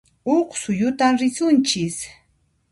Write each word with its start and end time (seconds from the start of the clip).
Huq 0.27 0.49
suyutan 0.61 1.13
risunchis 1.21 1.95